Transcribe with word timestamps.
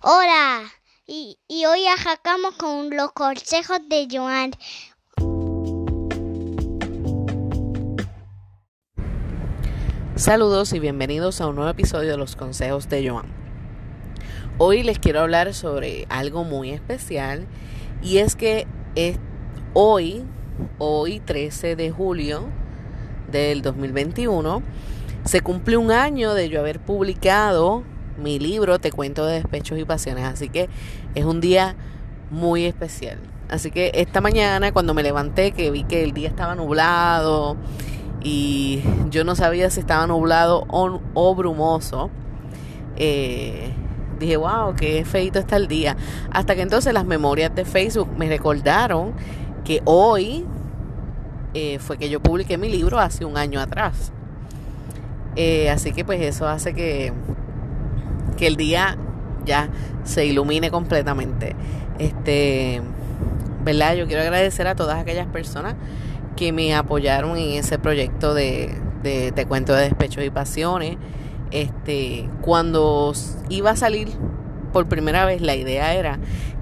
Hola, 0.00 0.62
y, 1.08 1.40
y 1.48 1.66
hoy 1.66 1.80
arrancamos 1.88 2.54
con 2.54 2.88
los 2.96 3.10
consejos 3.10 3.80
de 3.88 4.06
Joan. 4.08 4.52
Saludos 10.14 10.72
y 10.72 10.78
bienvenidos 10.78 11.40
a 11.40 11.48
un 11.48 11.56
nuevo 11.56 11.68
episodio 11.72 12.12
de 12.12 12.16
los 12.16 12.36
consejos 12.36 12.88
de 12.88 13.08
Joan. 13.08 13.26
Hoy 14.58 14.84
les 14.84 15.00
quiero 15.00 15.18
hablar 15.18 15.52
sobre 15.52 16.06
algo 16.10 16.44
muy 16.44 16.70
especial 16.70 17.48
y 18.00 18.18
es 18.18 18.36
que 18.36 18.68
es 18.94 19.18
hoy, 19.74 20.22
hoy 20.78 21.18
13 21.18 21.74
de 21.74 21.90
julio 21.90 22.44
del 23.32 23.62
2021, 23.62 24.62
se 25.24 25.40
cumple 25.40 25.76
un 25.76 25.90
año 25.90 26.34
de 26.34 26.48
yo 26.48 26.60
haber 26.60 26.78
publicado 26.78 27.82
mi 28.18 28.38
libro 28.38 28.78
Te 28.78 28.92
cuento 28.92 29.26
de 29.26 29.34
despechos 29.34 29.78
y 29.78 29.84
pasiones, 29.84 30.24
así 30.24 30.48
que 30.48 30.68
es 31.14 31.24
un 31.24 31.40
día 31.40 31.76
muy 32.30 32.64
especial. 32.64 33.18
Así 33.48 33.70
que 33.70 33.90
esta 33.94 34.20
mañana 34.20 34.72
cuando 34.72 34.92
me 34.92 35.02
levanté 35.02 35.52
que 35.52 35.70
vi 35.70 35.84
que 35.84 36.04
el 36.04 36.12
día 36.12 36.28
estaba 36.28 36.54
nublado 36.54 37.56
y 38.22 38.82
yo 39.10 39.24
no 39.24 39.34
sabía 39.34 39.70
si 39.70 39.80
estaba 39.80 40.06
nublado 40.06 40.66
o, 40.68 41.34
brumoso, 41.34 42.10
eh, 42.96 43.70
dije, 44.18 44.36
wow, 44.36 44.74
qué 44.76 45.04
feito 45.04 45.38
está 45.38 45.56
el 45.56 45.68
día. 45.68 45.96
Hasta 46.30 46.54
que 46.54 46.62
entonces 46.62 46.92
las 46.92 47.06
memorias 47.06 47.54
de 47.54 47.64
Facebook 47.64 48.08
me 48.18 48.28
recordaron 48.28 49.14
que 49.64 49.80
hoy 49.84 50.44
eh, 51.54 51.78
fue 51.78 51.96
que 51.96 52.10
yo 52.10 52.20
publiqué 52.20 52.58
mi 52.58 52.68
libro 52.68 52.98
hace 52.98 53.24
un 53.24 53.38
año 53.38 53.60
atrás. 53.60 54.12
Eh, 55.36 55.70
así 55.70 55.92
que 55.92 56.04
pues 56.04 56.20
eso 56.20 56.48
hace 56.48 56.74
que, 56.74 57.12
que 58.38 58.46
el 58.46 58.56
día 58.56 58.96
ya 59.44 59.68
se 60.04 60.24
ilumine 60.24 60.70
completamente. 60.70 61.56
Este, 61.98 62.80
¿verdad? 63.64 63.96
Yo 63.96 64.06
quiero 64.06 64.22
agradecer 64.22 64.66
a 64.66 64.76
todas 64.76 64.98
aquellas 64.98 65.26
personas 65.26 65.74
que 66.36 66.52
me 66.52 66.74
apoyaron 66.74 67.36
en 67.36 67.58
ese 67.58 67.78
proyecto 67.78 68.32
de, 68.32 68.74
de 69.02 69.32
Te 69.32 69.44
cuento 69.46 69.74
de 69.74 69.82
despechos 69.82 70.24
y 70.24 70.30
pasiones. 70.30 70.96
Este, 71.50 72.28
cuando 72.42 73.12
iba 73.48 73.70
a 73.70 73.76
salir 73.76 74.08
por 74.72 74.86
primera 74.86 75.24
vez, 75.24 75.40
la 75.42 75.56
idea 75.56 75.94
era 75.94 76.18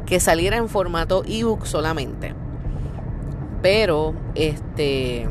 que 0.07 0.19
saliera 0.21 0.57
en 0.57 0.69
formato 0.69 1.25
ebook 1.27 1.67
solamente. 1.67 2.35
Pero 3.63 4.15
este 4.35 5.29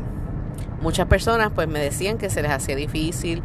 muchas 0.82 1.06
personas 1.06 1.50
pues 1.54 1.66
me 1.68 1.80
decían 1.80 2.18
que 2.18 2.28
se 2.28 2.42
les 2.42 2.50
hacía 2.50 2.76
difícil 2.76 3.42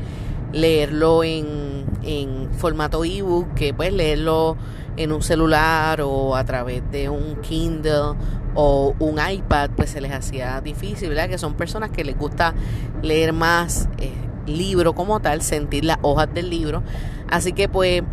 leerlo 0.52 1.23
en, 1.23 1.70
en 2.03 2.49
formato 2.53 3.03
ebook, 3.03 3.53
que 3.53 3.73
pues 3.73 3.94
leerlo 3.94 4.57
en 4.97 5.11
un 5.11 5.21
celular 5.21 6.02
o 6.02 6.35
a 6.35 6.43
través 6.43 6.83
de 6.91 7.09
un 7.09 7.35
Kindle 7.41 8.16
o 8.55 8.95
un 8.99 9.19
iPad, 9.19 9.71
pues 9.75 9.91
se 9.91 10.02
les 10.02 10.11
hacía 10.11 10.59
difícil, 10.61 11.09
¿verdad? 11.09 11.30
Que 11.30 11.38
son 11.38 11.53
personas 11.53 11.91
que 11.91 12.03
les 12.03 12.17
gusta 12.17 12.53
leer 13.02 13.33
más 13.33 13.88
eh, 13.97 14.13
libro 14.45 14.93
como 14.93 15.19
tal, 15.19 15.41
sentir 15.41 15.85
las 15.85 15.97
hojas 16.02 16.33
del 16.33 16.49
libro. 16.49 16.83
Así 17.30 17.53
que 17.53 17.69
pues 17.69 18.03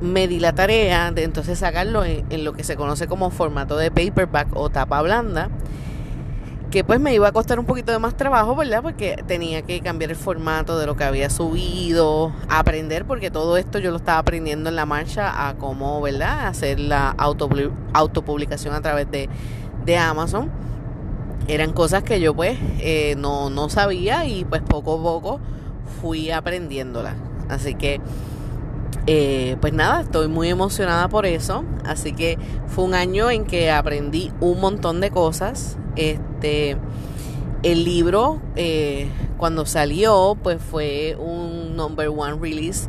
me 0.00 0.28
di 0.28 0.40
la 0.40 0.54
tarea 0.54 1.10
de 1.10 1.24
entonces 1.24 1.58
sacarlo 1.58 2.04
en, 2.04 2.44
lo 2.44 2.52
que 2.52 2.64
se 2.64 2.76
conoce 2.76 3.06
como 3.06 3.30
formato 3.30 3.76
de 3.76 3.90
paperback 3.90 4.48
o 4.54 4.70
tapa 4.70 5.02
blanda 5.02 5.50
que 6.70 6.84
pues 6.84 7.00
me 7.00 7.12
iba 7.12 7.28
a 7.28 7.32
costar 7.32 7.58
un 7.58 7.66
poquito 7.66 7.90
de 7.92 7.98
más 7.98 8.16
trabajo, 8.16 8.54
¿verdad? 8.54 8.82
Porque 8.82 9.22
tenía 9.26 9.62
que 9.62 9.80
cambiar 9.80 10.10
el 10.10 10.16
formato 10.16 10.78
de 10.78 10.86
lo 10.86 10.96
que 10.96 11.04
había 11.04 11.28
subido, 11.28 12.32
aprender, 12.48 13.04
porque 13.04 13.30
todo 13.30 13.56
esto 13.56 13.78
yo 13.78 13.90
lo 13.90 13.96
estaba 13.96 14.18
aprendiendo 14.18 14.68
en 14.68 14.76
la 14.76 14.86
marcha 14.86 15.48
a 15.48 15.56
cómo, 15.56 16.00
¿verdad? 16.00 16.46
Hacer 16.46 16.78
la 16.78 17.10
autopublicación 17.10 18.74
a 18.74 18.80
través 18.80 19.10
de, 19.10 19.28
de 19.84 19.98
Amazon. 19.98 20.50
Eran 21.48 21.72
cosas 21.72 22.04
que 22.04 22.20
yo 22.20 22.34
pues 22.34 22.58
eh, 22.78 23.16
no, 23.18 23.50
no 23.50 23.68
sabía 23.68 24.24
y 24.26 24.44
pues 24.44 24.62
poco 24.62 24.98
a 24.98 25.02
poco 25.02 25.40
fui 26.00 26.30
aprendiéndolas. 26.30 27.14
Así 27.48 27.74
que 27.74 28.00
eh, 29.06 29.56
pues 29.60 29.72
nada, 29.72 30.02
estoy 30.02 30.28
muy 30.28 30.48
emocionada 30.48 31.08
por 31.08 31.26
eso. 31.26 31.64
Así 31.84 32.12
que 32.12 32.38
fue 32.68 32.84
un 32.84 32.94
año 32.94 33.30
en 33.30 33.44
que 33.44 33.70
aprendí 33.70 34.30
un 34.40 34.60
montón 34.60 35.00
de 35.00 35.10
cosas. 35.10 35.76
Este, 36.00 36.78
el 37.62 37.84
libro, 37.84 38.40
eh, 38.56 39.08
cuando 39.36 39.66
salió, 39.66 40.34
pues 40.42 40.56
fue 40.62 41.14
un 41.20 41.76
number 41.76 42.08
one 42.08 42.38
release 42.40 42.88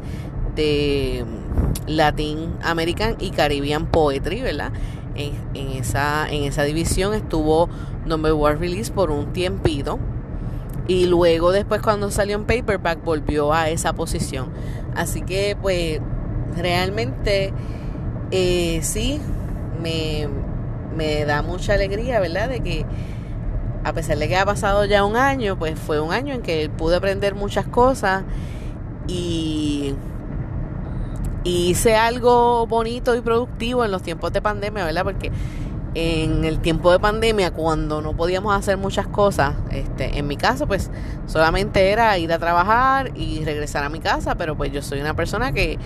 de 0.56 1.26
Latin 1.88 2.54
American 2.64 3.18
y 3.20 3.32
Caribbean 3.32 3.88
Poetry, 3.88 4.42
¿verdad? 4.42 4.72
En, 5.16 5.68
esa, 5.72 6.32
en 6.32 6.46
esa 6.46 6.64
división 6.64 7.14
estuvo 7.14 7.68
number 8.06 8.32
one 8.32 8.56
release 8.56 8.90
por 8.90 9.12
un 9.12 9.34
tiempito. 9.34 10.00
Y 10.88 11.08
luego 11.08 11.52
después 11.52 11.82
cuando 11.82 12.12
salió 12.12 12.38
en 12.38 12.46
paperback 12.46 13.04
volvió 13.04 13.52
a 13.52 13.70
esa 13.70 13.92
posición. 13.92 14.52
Así 14.96 15.22
que 15.22 15.58
pues 15.62 16.00
realmente 16.56 17.52
eh, 18.32 18.80
sí, 18.84 19.20
me, 19.82 20.30
me 20.96 21.26
da 21.26 21.42
mucha 21.42 21.74
alegría, 21.74 22.20
¿verdad? 22.20 22.50
De 22.50 22.62
que 22.62 22.86
a 23.84 23.94
pesar 23.94 24.18
de 24.18 24.28
que 24.28 24.38
ha 24.38 24.46
pasado 24.46 24.86
ya 24.86 25.04
un 25.04 25.16
año, 25.16 25.58
pues 25.58 25.80
fue 25.80 26.00
un 26.00 26.14
año 26.14 26.34
en 26.34 26.42
que 26.42 26.70
pude 26.70 26.96
aprender 26.96 27.36
muchas 27.36 27.66
cosas 27.66 28.24
y, 29.08 29.96
hice 31.44 31.96
algo 31.96 32.68
bonito 32.68 33.16
y 33.16 33.22
productivo 33.22 33.84
en 33.84 33.90
los 33.90 34.04
tiempos 34.04 34.32
de 34.32 34.44
pandemia, 34.44 34.86
¿verdad? 34.86 35.04
Porque 35.04 35.32
en 35.96 36.46
el 36.46 36.60
tiempo 36.60 36.92
de 36.92 37.00
pandemia, 37.00 37.52
cuando 37.52 38.00
no 38.02 38.16
podíamos 38.16 38.56
hacer 38.56 38.78
muchas 38.78 39.08
cosas, 39.08 39.56
este, 39.72 40.20
en 40.20 40.28
mi 40.28 40.38
caso, 40.38 40.68
pues 40.68 40.92
solamente 41.26 41.90
era 41.90 42.16
ir 42.20 42.32
a 42.32 42.38
trabajar 42.38 43.12
y 43.18 43.44
regresar 43.44 43.84
a 43.84 43.90
mi 43.90 44.00
casa, 44.00 44.36
pero 44.36 44.56
pues 44.56 44.72
yo 44.72 44.84
soy 44.84 45.02
una 45.02 45.16
persona 45.16 45.52
que 45.52 45.80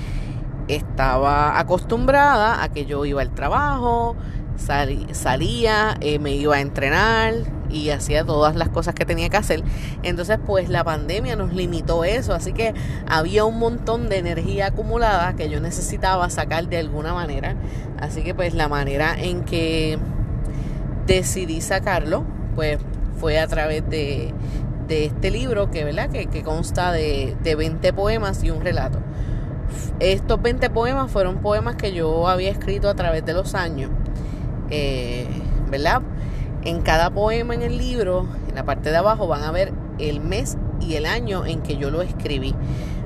estaba 0.68 1.58
acostumbrada 1.58 2.62
a 2.62 2.70
que 2.70 2.86
yo 2.86 3.06
iba 3.06 3.22
al 3.22 3.34
trabajo, 3.34 4.18
salía, 4.58 5.98
eh, 6.02 6.20
me 6.20 6.32
iba 6.32 6.56
a 6.56 6.62
entrenar 6.62 7.34
y 7.70 7.90
hacía 7.90 8.24
todas 8.24 8.56
las 8.56 8.70
cosas 8.70 8.96
que 8.96 9.06
tenía 9.06 9.30
que 9.30 9.38
hacer. 9.38 9.64
Entonces, 10.04 10.40
pues 10.46 10.70
la 10.70 10.84
pandemia 10.84 11.36
nos 11.36 11.54
limitó 11.54 12.04
eso, 12.04 12.34
así 12.34 12.54
que 12.54 12.74
había 13.08 13.46
un 13.46 13.60
montón 13.60 14.10
de 14.10 14.18
energía 14.18 14.68
acumulada 14.68 15.36
que 15.36 15.50
yo 15.50 15.60
necesitaba 15.60 16.30
sacar 16.30 16.68
de 16.68 16.78
alguna 16.78 17.14
manera. 17.14 17.56
Así 18.00 18.24
que 18.24 18.34
pues 18.34 18.54
la 18.54 18.68
manera 18.68 19.16
en 19.18 19.44
que 19.44 19.98
decidí 21.06 21.62
sacarlo, 21.62 22.24
pues 22.56 22.80
fue 23.20 23.40
a 23.40 23.48
través 23.48 23.88
de, 23.90 24.34
este 24.88 25.32
libro 25.32 25.72
que, 25.72 25.84
¿verdad? 25.84 26.10
que, 26.10 26.28
que 26.28 26.44
consta 26.44 26.92
de, 26.92 27.36
de 27.44 27.56
20 27.56 27.94
poemas 27.94 28.44
y 28.44 28.52
un 28.52 28.62
relato. 28.62 29.00
Estos 30.00 30.42
20 30.42 30.70
poemas 30.70 31.12
fueron 31.12 31.38
poemas 31.38 31.76
que 31.76 31.94
yo 31.94 32.28
había 32.28 32.52
escrito 32.52 32.90
a 32.90 32.96
través 32.96 33.26
de 33.26 33.34
los 33.34 33.56
años, 33.56 33.90
eh, 34.70 35.28
¿verdad? 35.70 36.02
En 36.64 36.82
cada 36.82 37.10
poema 37.12 37.54
en 37.54 37.62
el 37.62 37.78
libro, 37.78 38.28
en 38.50 38.56
la 38.56 38.64
parte 38.64 38.92
de 38.92 38.98
abajo, 38.98 39.28
van 39.28 39.44
a 39.44 39.52
ver 39.52 39.74
el 40.00 40.20
mes 40.20 40.58
y 40.82 40.96
el 40.96 41.06
año 41.06 41.46
en 41.46 41.62
que 41.62 41.78
yo 41.78 41.92
lo 41.92 42.02
escribí. 42.02 42.56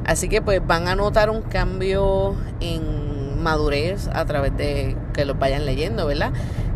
Así 0.06 0.30
que 0.30 0.42
pues 0.42 0.66
van 0.66 0.88
a 0.88 0.96
notar 0.96 1.30
un 1.30 1.42
cambio 1.42 2.36
en 2.62 3.42
madurez 3.42 4.09
a 4.14 4.25
través 4.25 4.56
de 4.58 4.96
que 5.14 5.25
los 5.25 5.38
vayan 5.38 5.66
leyendo, 5.66 6.08
¿verdad? 6.08 6.31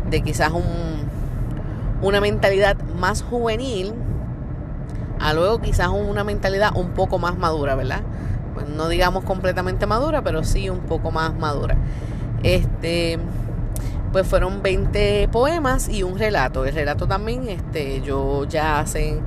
De 0.08 0.22
quizás 0.22 0.52
un, 0.52 0.64
una 2.02 2.20
mentalidad 2.20 2.76
más 2.98 3.22
juvenil 3.22 3.94
a 5.20 5.32
luego 5.32 5.60
quizás 5.60 5.88
una 5.88 6.22
mentalidad 6.22 6.76
un 6.76 6.90
poco 6.90 7.18
más 7.18 7.36
madura, 7.38 7.74
¿verdad? 7.74 8.02
Pues, 8.54 8.68
no 8.68 8.88
digamos 8.88 9.24
completamente 9.24 9.86
madura, 9.86 10.22
pero 10.22 10.44
sí 10.44 10.70
un 10.70 10.80
poco 10.80 11.10
más 11.10 11.34
madura. 11.34 11.76
Este, 12.42 13.18
pues 14.14 14.28
fueron 14.28 14.62
20 14.62 15.26
poemas 15.32 15.88
y 15.88 16.04
un 16.04 16.16
relato. 16.16 16.64
El 16.64 16.72
relato 16.72 17.08
también, 17.08 17.48
este, 17.48 18.00
yo 18.00 18.44
ya 18.44 18.78
hace 18.78 19.18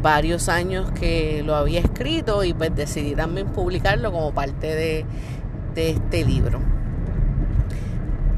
varios 0.00 0.48
años 0.48 0.92
que 0.92 1.42
lo 1.44 1.56
había 1.56 1.80
escrito 1.80 2.44
y 2.44 2.54
pues 2.54 2.72
decidí 2.72 3.16
también 3.16 3.48
publicarlo 3.48 4.12
como 4.12 4.32
parte 4.32 4.76
de, 4.76 5.04
este 5.74 6.24
libro. 6.24 6.60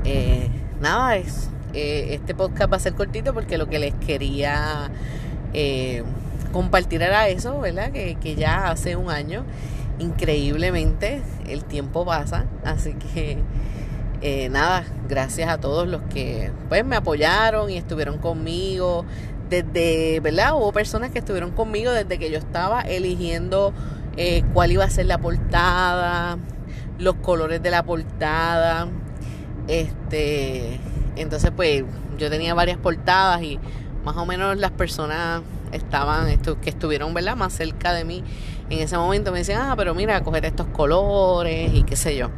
Eh, 0.05 0.49
nada, 0.81 1.17
es, 1.17 1.51
eh, 1.75 2.15
este 2.15 2.35
podcast 2.35 2.73
va 2.73 2.79
a 2.79 2.81
ser 2.81 2.95
cortito 2.95 3.35
porque 3.35 3.59
lo 3.59 3.69
que 3.69 3.79
les 3.79 3.93
quería 3.97 4.91
eh, 5.53 6.03
compartir 6.51 7.03
era 7.03 7.29
eso, 7.29 7.61
¿verdad? 7.61 7.93
Que, 7.93 8.15
que 8.15 8.37
ya 8.37 8.71
hace 8.71 8.97
un 8.97 9.11
año 9.11 9.45
increíblemente 9.99 11.21
el 11.47 11.65
tiempo 11.65 12.07
pasa, 12.07 12.47
así 12.65 12.95
que 12.95 13.37
eh, 14.21 14.49
nada, 14.49 14.85
gracias 15.09 15.49
a 15.49 15.59
todos 15.59 15.87
los 15.87 16.03
que 16.11 16.51
pues 16.69 16.85
me 16.85 16.97
apoyaron 16.97 17.71
y 17.71 17.77
estuvieron 17.77 18.19
conmigo 18.19 19.05
desde, 19.49 20.21
¿verdad? 20.21 20.55
Hubo 20.55 20.73
personas 20.73 21.11
que 21.11 21.21
estuvieron 21.21 21.53
conmigo 21.53 21.93
desde 21.93 22.19
que 22.19 22.31
yo 22.31 22.39
estaba 22.39 22.83
eligiendo 22.83 23.73
eh, 24.17 24.43
cuál 24.53 24.73
iba 24.73 24.85
a 24.85 24.91
ser 24.91 25.07
la 25.07 25.19
portada, 25.19 26.39
los 26.99 27.15
colores 27.17 27.63
de 27.63 27.71
la 27.71 27.83
portada. 27.85 28.89
Este, 29.69 30.81
entonces 31.17 31.53
pues 31.55 31.85
yo 32.19 32.29
tenía 32.31 32.55
varias 32.55 32.79
portadas 32.79 33.43
y 33.43 33.61
más 34.05 34.17
o 34.17 34.27
menos 34.27 34.57
las 34.57 34.73
personas 34.73 35.43
estaban, 35.73 36.27
que 36.61 36.71
estuvieron, 36.71 37.15
¿verdad? 37.15 37.37
Más 37.37 37.53
cerca 37.53 37.93
de 37.93 38.05
mí 38.05 38.25
en 38.71 38.81
ese 38.81 38.97
momento 38.97 39.33
me 39.33 39.39
decían, 39.39 39.63
ah, 39.63 39.75
pero 39.77 39.95
mira, 39.95 40.23
coger 40.23 40.45
estos 40.45 40.67
colores 40.67 41.73
y 41.73 41.85
qué 41.85 41.97
sé 41.97 42.17
yo. 42.17 42.31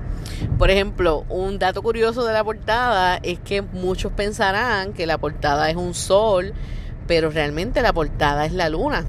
Por 0.58 0.70
ejemplo, 0.70 1.24
un 1.28 1.58
dato 1.58 1.82
curioso 1.82 2.24
de 2.24 2.32
la 2.32 2.44
portada 2.44 3.18
es 3.22 3.38
que 3.40 3.62
muchos 3.62 4.12
pensarán 4.12 4.92
que 4.92 5.06
la 5.06 5.18
portada 5.18 5.70
es 5.70 5.76
un 5.76 5.94
sol, 5.94 6.52
pero 7.06 7.30
realmente 7.30 7.82
la 7.82 7.92
portada 7.92 8.46
es 8.46 8.52
la 8.52 8.68
luna. 8.68 9.04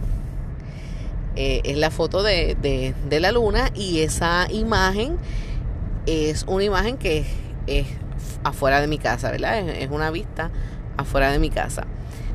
Eh, 1.35 1.61
es 1.63 1.77
la 1.77 1.91
foto 1.91 2.23
de, 2.23 2.57
de, 2.61 3.19
la 3.21 3.31
luna 3.31 3.71
y 3.73 3.99
esa 3.99 4.47
imagen 4.51 5.17
es 6.05 6.43
una 6.45 6.65
imagen 6.65 6.97
que 6.97 7.25
es, 7.67 7.87
afuera 8.43 8.81
de 8.81 8.87
mi 8.87 8.97
casa, 8.97 9.31
¿verdad? 9.31 9.59
Es, 9.69 9.89
una 9.89 10.11
vista 10.11 10.51
afuera 10.97 11.31
de 11.31 11.39
mi 11.39 11.49
casa. 11.49 11.85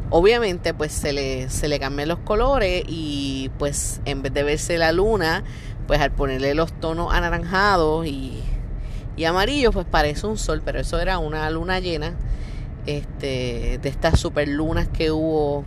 Obviamente 0.08 0.72
pues 0.72 0.92
se 0.92 1.12
le, 1.12 1.50
se 1.50 1.68
le 1.68 1.78
cambian 1.78 2.08
los 2.08 2.20
colores 2.20 2.84
y 2.86 3.50
pues 3.58 4.00
en 4.06 4.22
vez 4.22 4.32
de 4.32 4.44
verse 4.44 4.78
la 4.78 4.92
luna, 4.92 5.44
pues 5.86 6.00
al 6.00 6.12
ponerle 6.12 6.54
los 6.54 6.72
tonos 6.72 7.12
anaranjados 7.12 8.06
y 8.06 8.42
y 9.16 9.24
amarillo 9.24 9.72
pues 9.72 9.86
parece 9.86 10.26
un 10.26 10.38
sol, 10.38 10.62
pero 10.64 10.80
eso 10.80 11.00
era 11.00 11.18
una 11.18 11.48
luna 11.50 11.80
llena 11.80 12.14
este, 12.86 13.78
de 13.82 13.88
estas 13.88 14.20
super 14.20 14.46
lunas 14.46 14.88
que 14.88 15.10
hubo 15.10 15.64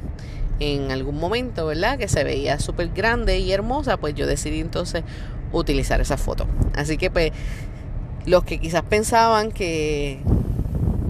en 0.60 0.92
algún 0.92 1.20
momento, 1.20 1.66
¿verdad? 1.66 1.98
Que 1.98 2.08
se 2.08 2.24
veía 2.24 2.60
súper 2.60 2.90
grande 2.90 3.40
y 3.40 3.52
hermosa, 3.52 3.98
pues 3.98 4.14
yo 4.16 4.28
decidí 4.28 4.60
entonces 4.60 5.04
utilizar 5.52 6.02
esa 6.02 6.18
foto. 6.18 6.48
Así 6.76 6.98
que 6.98 7.10
pues 7.10 7.32
los 8.26 8.44
que 8.44 8.60
quizás 8.60 8.84
pensaban 8.84 9.52
que, 9.52 10.20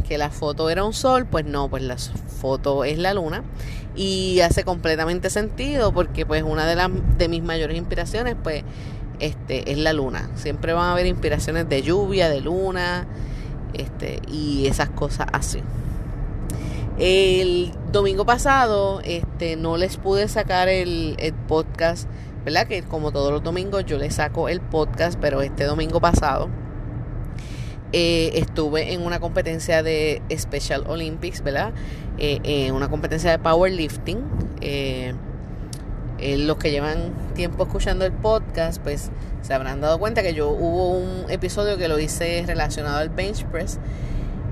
que 0.08 0.18
la 0.18 0.30
foto 0.30 0.70
era 0.70 0.84
un 0.84 0.94
sol, 0.94 1.26
pues 1.26 1.46
no, 1.46 1.68
pues 1.70 1.84
la 1.84 1.98
foto 1.98 2.86
es 2.86 2.98
la 2.98 3.14
luna 3.14 3.44
y 3.96 4.40
hace 4.42 4.64
completamente 4.64 5.30
sentido 5.30 5.92
porque 5.92 6.26
pues 6.26 6.44
una 6.44 6.66
de 6.66 6.76
las 6.76 6.90
de 7.18 7.28
mis 7.28 7.44
mayores 7.44 7.78
inspiraciones 7.78 8.36
pues 8.42 8.64
este, 9.20 9.72
es 9.72 9.78
la 9.78 9.94
luna. 9.94 10.30
Siempre 10.36 10.74
van 10.74 10.86
a 10.86 10.92
haber 10.94 11.06
inspiraciones 11.06 11.68
de 11.70 11.82
lluvia, 11.82 12.30
de 12.30 12.42
luna, 12.42 13.08
este, 13.74 14.22
y 14.28 14.68
esas 14.68 14.90
cosas 14.90 15.28
así. 15.32 15.62
El 16.98 17.72
domingo 17.92 18.26
pasado 18.26 19.00
este, 19.04 19.56
no 19.56 19.78
les 19.78 19.98
pude 19.98 20.28
sacar 20.28 20.68
el, 20.68 21.16
podcast, 21.48 22.10
¿verdad? 22.44 22.68
Que 22.68 22.84
como 22.84 23.12
todos 23.12 23.32
los 23.32 23.42
domingos 23.42 23.86
yo 23.86 23.98
les 23.98 24.16
saco 24.16 24.50
el 24.50 24.60
podcast, 24.60 25.18
pero 25.20 25.42
este 25.42 25.64
domingo 25.64 26.02
pasado 26.02 26.50
eh, 27.94 28.32
estuve 28.36 28.94
en 28.94 29.06
una 29.06 29.20
competencia 29.20 29.82
de 29.82 30.22
Special 30.38 30.84
Olympics, 30.88 31.42
¿verdad? 31.42 31.72
Eh, 32.18 32.42
en 32.44 32.76
una 32.76 32.90
competencia 32.90 33.32
de 33.32 33.40
powerlifting. 33.40 34.20
Eh, 36.22 36.38
los 36.38 36.58
que 36.58 36.72
llevan 36.72 37.14
tiempo 37.34 37.64
escuchando 37.64 38.06
el 38.06 38.12
podcast, 38.12 38.82
pues 38.82 39.10
se 39.42 39.54
habrán 39.54 39.80
dado 39.80 40.00
cuenta 40.00 40.22
que 40.22 40.34
yo 40.34 40.50
hubo 40.50 40.90
un 40.90 41.30
episodio 41.30 41.78
que 41.78 41.88
lo 41.88 41.98
hice 41.98 42.44
relacionado 42.46 42.98
al 42.98 43.10
bench 43.10 43.46
press. 43.46 43.80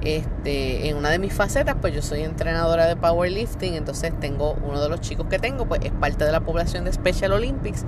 Este, 0.02 0.88
en 0.88 0.96
una 0.96 1.10
de 1.10 1.19
mis 1.19 1.34
facetas, 1.34 1.75
pues 1.81 1.94
yo 1.94 2.02
soy 2.02 2.22
entrenadora 2.22 2.86
de 2.86 2.96
powerlifting, 2.96 3.74
entonces 3.74 4.14
tengo 4.19 4.56
uno 4.66 4.81
de 4.81 4.88
los 4.88 5.02
chicos 5.02 5.28
que 5.28 5.40
tengo, 5.40 5.66
pues 5.66 5.81
es 5.84 5.92
parte 5.92 6.24
de 6.24 6.31
la 6.31 6.40
población 6.40 6.86
de 6.86 6.94
Special 6.94 7.34
Olympics. 7.34 7.84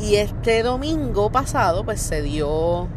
Y 0.00 0.16
este 0.16 0.64
domingo 0.64 1.30
pasado, 1.30 1.84
pues 1.84 2.00
se 2.00 2.22
dio 2.22 2.88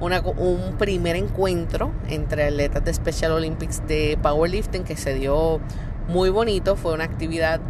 una, 0.00 0.20
un 0.20 0.76
primer 0.78 1.16
encuentro 1.16 1.90
entre 2.08 2.44
atletas 2.44 2.84
de 2.84 2.94
Special 2.94 3.32
Olympics 3.32 3.84
de 3.88 4.16
powerlifting 4.22 4.84
que 4.84 4.96
se 4.96 5.14
dio 5.14 5.60
muy 6.06 6.30
bonito, 6.30 6.76
fue 6.76 6.92
una 6.92 7.04
actividad 7.04 7.60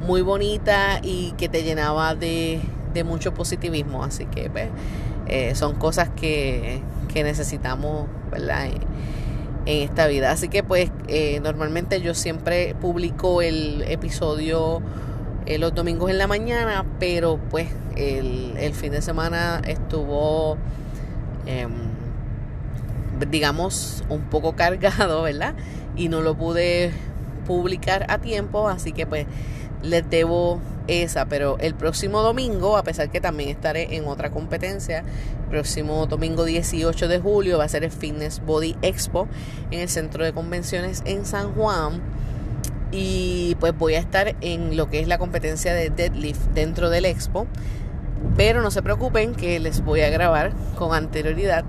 muy 0.00 0.22
bonita 0.22 1.00
y 1.02 1.32
que 1.32 1.48
te 1.48 1.62
llenaba 1.62 2.14
de, 2.14 2.60
mucho 3.04 3.32
positivismo. 3.32 4.02
Así 4.02 4.26
que 4.26 4.50
pues, 4.50 4.68
eh, 5.28 5.54
son 5.54 5.76
cosas 5.76 6.08
que, 6.10 6.82
necesitamos, 7.14 8.06
¿verdad? 8.30 8.66
En, 8.66 8.98
esta 9.66 10.06
vida. 10.06 10.30
Así 10.30 10.48
que 10.48 10.62
pues 10.62 10.90
eh, 11.08 11.40
normalmente 11.40 12.00
yo 12.00 12.14
siempre 12.14 12.74
publico 12.80 13.42
el 13.42 13.82
episodio 13.82 14.80
eh, 15.48 15.56
los 15.56 15.74
domingos 15.74 16.10
en 16.10 16.18
la 16.18 16.26
mañana, 16.26 16.84
pero 16.98 17.38
pues 17.50 17.68
el, 17.96 18.54
el 18.58 18.74
fin 18.74 18.92
de 18.92 19.00
semana 19.00 19.62
estuvo, 19.66 20.58
em, 21.46 21.70
digamos, 23.30 24.04
un 24.10 24.20
poco 24.24 24.52
cargado, 24.56 25.22
¿verdad? 25.22 25.54
Y 25.96 26.10
no 26.10 26.20
lo 26.20 26.34
pude 26.34 26.92
publicar 27.46 28.04
a 28.10 28.18
tiempo, 28.18 28.68
así 28.68 28.92
que 28.92 29.06
pues 29.06 29.26
les 29.82 30.08
debo 30.08 30.60
esa, 30.88 31.26
pero 31.26 31.58
el 31.58 31.74
próximo 31.74 32.22
domingo, 32.22 32.76
a 32.76 32.82
pesar 32.82 33.10
que 33.10 33.20
también 33.20 33.50
estaré 33.50 33.96
en 33.96 34.06
otra 34.06 34.30
competencia, 34.30 35.04
próximo 35.50 36.06
domingo 36.06 36.44
18 36.44 37.08
de 37.08 37.18
julio 37.20 37.58
va 37.58 37.64
a 37.64 37.68
ser 37.68 37.84
el 37.84 37.90
Fitness 37.90 38.40
Body 38.44 38.76
Expo 38.82 39.28
en 39.70 39.80
el 39.80 39.88
Centro 39.88 40.24
de 40.24 40.32
Convenciones 40.32 41.02
en 41.04 41.26
San 41.26 41.52
Juan. 41.54 42.00
Y 42.90 43.54
pues 43.60 43.76
voy 43.76 43.94
a 43.94 43.98
estar 43.98 44.34
en 44.40 44.76
lo 44.76 44.88
que 44.88 45.00
es 45.00 45.08
la 45.08 45.18
competencia 45.18 45.74
de 45.74 45.90
deadlift 45.90 46.40
dentro 46.54 46.88
del 46.88 47.04
expo. 47.04 47.46
Pero 48.36 48.62
no 48.62 48.70
se 48.70 48.82
preocupen 48.82 49.34
que 49.34 49.60
les 49.60 49.84
voy 49.84 50.00
a 50.00 50.08
grabar 50.08 50.52
con 50.76 50.94
anterioridad 50.94 51.64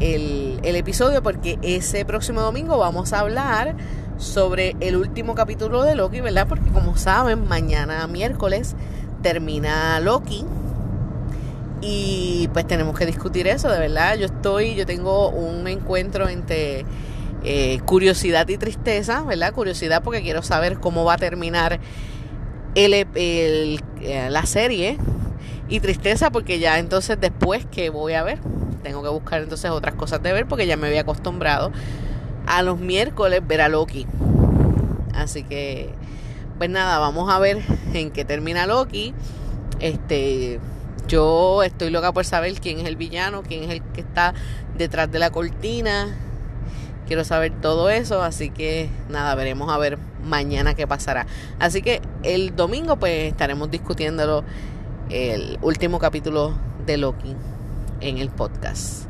el, 0.00 0.58
el 0.62 0.76
episodio 0.76 1.22
porque 1.22 1.58
ese 1.62 2.04
próximo 2.04 2.40
domingo 2.40 2.78
vamos 2.78 3.12
a 3.12 3.20
hablar 3.20 3.76
sobre 4.18 4.76
el 4.80 4.96
último 4.96 5.34
capítulo 5.34 5.84
de 5.84 5.94
Loki, 5.94 6.20
¿verdad? 6.20 6.46
Porque 6.48 6.68
como 6.70 6.96
saben, 6.96 7.46
mañana 7.46 8.06
miércoles 8.06 8.74
termina 9.22 10.00
Loki. 10.00 10.44
Y 11.80 12.48
pues 12.52 12.66
tenemos 12.66 12.98
que 12.98 13.06
discutir 13.06 13.46
eso, 13.46 13.68
de 13.70 13.78
verdad. 13.78 14.16
Yo 14.16 14.26
estoy, 14.26 14.74
yo 14.74 14.84
tengo 14.84 15.30
un 15.30 15.68
encuentro 15.68 16.28
entre 16.28 16.84
eh, 17.44 17.80
curiosidad 17.86 18.48
y 18.48 18.58
tristeza, 18.58 19.22
¿verdad? 19.22 19.52
Curiosidad 19.52 20.02
porque 20.02 20.22
quiero 20.22 20.42
saber 20.42 20.80
cómo 20.80 21.04
va 21.04 21.14
a 21.14 21.18
terminar 21.18 21.78
el, 22.74 22.92
eh, 23.14 24.28
la 24.30 24.46
serie. 24.46 24.98
Y 25.68 25.80
tristeza 25.80 26.30
porque 26.30 26.58
ya 26.58 26.78
entonces 26.78 27.20
después 27.20 27.66
que 27.66 27.90
voy 27.90 28.14
a 28.14 28.24
ver, 28.24 28.38
tengo 28.82 29.02
que 29.02 29.10
buscar 29.10 29.42
entonces 29.42 29.70
otras 29.70 29.94
cosas 29.94 30.22
de 30.22 30.32
ver 30.32 30.46
porque 30.46 30.66
ya 30.66 30.76
me 30.76 30.88
había 30.88 31.02
acostumbrado 31.02 31.70
a 32.48 32.62
los 32.62 32.78
miércoles 32.78 33.46
ver 33.46 33.60
a 33.60 33.68
Loki. 33.68 34.06
Así 35.14 35.42
que, 35.44 35.90
pues 36.58 36.70
nada, 36.70 36.98
vamos 36.98 37.30
a 37.32 37.38
ver 37.38 37.62
en 37.92 38.10
qué 38.10 38.24
termina 38.24 38.66
Loki. 38.66 39.14
Este, 39.80 40.58
yo 41.06 41.62
estoy 41.62 41.90
loca 41.90 42.12
por 42.12 42.24
saber 42.24 42.54
quién 42.60 42.78
es 42.80 42.86
el 42.86 42.96
villano, 42.96 43.42
quién 43.42 43.64
es 43.64 43.70
el 43.70 43.82
que 43.82 44.00
está 44.00 44.34
detrás 44.76 45.10
de 45.10 45.18
la 45.18 45.30
cortina. 45.30 46.16
Quiero 47.06 47.24
saber 47.24 47.52
todo 47.60 47.88
eso, 47.88 48.22
así 48.22 48.50
que 48.50 48.90
nada, 49.08 49.34
veremos 49.34 49.72
a 49.72 49.78
ver 49.78 49.98
mañana 50.22 50.74
qué 50.74 50.86
pasará. 50.86 51.26
Así 51.58 51.80
que 51.80 52.02
el 52.22 52.54
domingo 52.54 52.96
pues 52.96 53.30
estaremos 53.30 53.70
discutiéndolo 53.70 54.44
el 55.08 55.58
último 55.62 55.98
capítulo 55.98 56.52
de 56.84 56.98
Loki 56.98 57.34
en 58.00 58.18
el 58.18 58.28
podcast. 58.28 59.07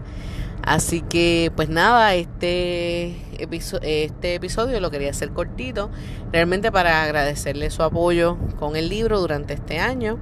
Así 0.69 1.01
que 1.01 1.51
pues 1.57 1.71
nada, 1.71 2.15
este, 2.15 3.17
este 3.39 4.35
episodio 4.35 4.81
lo 4.81 4.91
quería 4.91 5.09
hacer 5.09 5.31
cortito, 5.31 5.89
realmente 6.31 6.71
para 6.71 7.03
agradecerle 7.05 7.71
su 7.71 7.83
apoyo 7.83 8.37
con 8.59 8.77
el 8.77 8.91
libro 8.91 9.19
durante 9.19 9.55
este 9.55 9.79
año. 9.79 10.19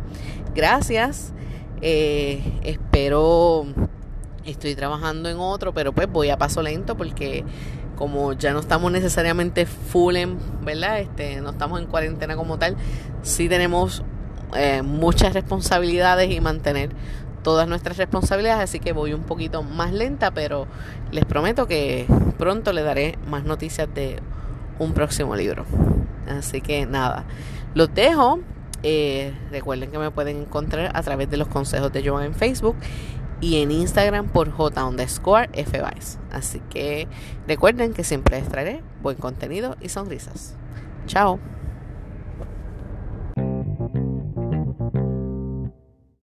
Gracias. 0.54 1.32
Eh, 1.82 2.60
espero, 2.62 3.66
estoy 4.44 4.76
trabajando 4.76 5.28
en 5.28 5.38
otro, 5.40 5.74
pero 5.74 5.92
pues 5.92 6.08
voy 6.08 6.30
a 6.30 6.38
paso 6.38 6.62
lento 6.62 6.96
porque 6.96 7.44
como 7.96 8.32
ya 8.32 8.52
no 8.52 8.60
estamos 8.60 8.92
necesariamente 8.92 9.66
full 9.66 10.14
en, 10.14 10.38
¿verdad? 10.64 11.00
Este, 11.00 11.40
no 11.40 11.50
estamos 11.50 11.80
en 11.80 11.86
cuarentena 11.86 12.36
como 12.36 12.56
tal, 12.56 12.76
sí 13.22 13.48
tenemos 13.48 14.04
eh, 14.54 14.82
muchas 14.82 15.34
responsabilidades 15.34 16.30
y 16.30 16.40
mantener 16.40 16.90
todas 17.46 17.68
nuestras 17.68 17.96
responsabilidades, 17.96 18.64
así 18.64 18.80
que 18.80 18.92
voy 18.92 19.12
un 19.12 19.22
poquito 19.22 19.62
más 19.62 19.92
lenta, 19.92 20.32
pero 20.32 20.66
les 21.12 21.24
prometo 21.24 21.68
que 21.68 22.04
pronto 22.38 22.72
les 22.72 22.84
daré 22.84 23.16
más 23.28 23.44
noticias 23.44 23.88
de 23.94 24.18
un 24.80 24.92
próximo 24.94 25.36
libro. 25.36 25.64
Así 26.28 26.60
que 26.60 26.86
nada, 26.86 27.24
los 27.72 27.94
dejo. 27.94 28.40
Eh, 28.82 29.32
recuerden 29.52 29.92
que 29.92 29.98
me 29.98 30.10
pueden 30.10 30.38
encontrar 30.38 30.90
a 30.92 31.02
través 31.04 31.30
de 31.30 31.36
los 31.36 31.46
consejos 31.46 31.92
de 31.92 32.08
Joan 32.08 32.24
en 32.24 32.34
Facebook 32.34 32.74
y 33.40 33.62
en 33.62 33.70
Instagram 33.70 34.26
por 34.26 34.50
J 34.50 34.90
Así 36.32 36.60
que 36.68 37.06
recuerden 37.46 37.94
que 37.94 38.02
siempre 38.02 38.40
les 38.40 38.48
traeré 38.48 38.82
buen 39.04 39.18
contenido 39.18 39.76
y 39.80 39.88
sonrisas. 39.88 40.56
Chao. 41.06 41.38